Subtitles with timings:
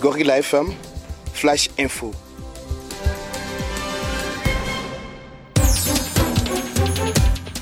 [0.00, 0.72] Gorilla FM,
[1.32, 2.27] Flash Info.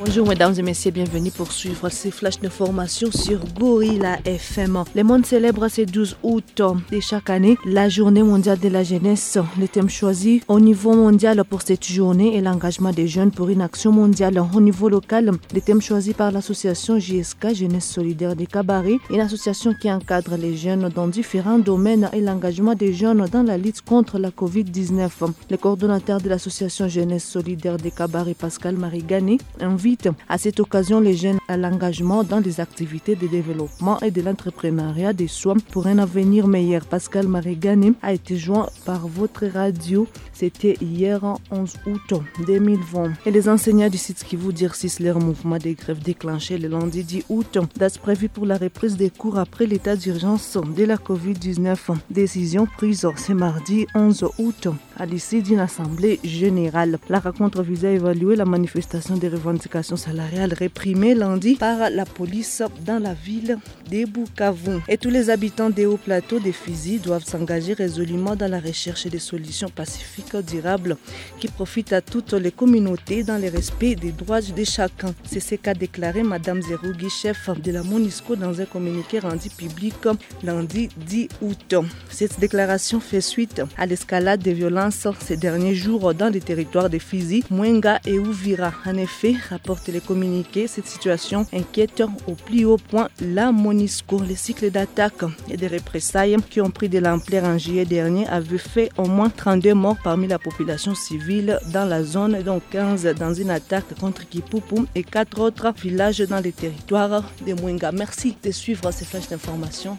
[0.00, 4.84] Bonjour mesdames et messieurs, bienvenue pour suivre ces flashs d'information sur Gorilla FM.
[4.94, 6.62] Le monde célèbre ce 12 août
[6.92, 9.38] de chaque année la journée mondiale de la jeunesse.
[9.58, 13.60] Le thème choisi au niveau mondial pour cette journée est l'engagement des jeunes pour une
[13.60, 15.32] action mondiale au niveau local.
[15.52, 20.56] Le thème choisi par l'association JSK Jeunesse Solidaire des Cabarets, une association qui encadre les
[20.56, 25.08] jeunes dans différents domaines et l'engagement des jeunes dans la lutte contre la COVID-19.
[25.50, 29.87] Le coordonnateur de l'association Jeunesse Solidaire des Cabarets, Pascal Marigani, invite
[30.28, 35.12] à cette occasion les jeunes à l'engagement dans des activités de développement et de l'entrepreneuriat
[35.12, 36.84] des soins pour un avenir meilleur.
[36.84, 40.06] Pascal Marigani a été joint par votre radio.
[40.32, 41.20] C'était hier
[41.50, 43.12] 11 août 2020.
[43.26, 47.02] Et les enseignants du site qui vous dircissent leur mouvement de grève déclenché le lundi
[47.02, 47.58] 10 août.
[47.76, 51.76] Date prévue pour la reprise des cours après l'état d'urgence de la COVID-19.
[52.10, 56.98] Décision prise ce mardi 11 août à l'issue d'une assemblée générale.
[57.08, 62.62] La rencontre visait à évaluer la manifestation des revendications salariale réprimée lundi par la police
[62.84, 63.58] dans la ville
[63.90, 64.80] de Bukavu.
[64.88, 69.06] Et tous les habitants des hauts plateaux des Fizi doivent s'engager résolument dans la recherche
[69.06, 70.96] des solutions pacifiques durables
[71.40, 75.14] qui profitent à toutes les communautés dans le respect des droits de chacun.
[75.24, 79.94] C'est ce qu'a déclaré Madame Zerougi, chef de la MONUSCO, dans un communiqué rendu public
[80.42, 81.74] lundi 10 août.
[82.10, 86.98] Cette déclaration fait suite à l'escalade des violences ces derniers jours dans les territoires de
[86.98, 88.72] Fizi, Mwenga et Ouvira.
[88.84, 93.77] En effet, rapporte les communiqués, cette situation inquiète au plus haut point la MONUSCO.
[93.78, 98.58] Les cycles d'attaques et de représailles qui ont pris de l'ampleur en juillet dernier avaient
[98.58, 103.32] fait au moins 32 morts parmi la population civile dans la zone, dont 15 dans
[103.32, 107.92] une attaque contre Kipupu et 4 autres villages dans les territoires de Mwenga.
[107.92, 109.96] Merci de suivre ces flashs d'information.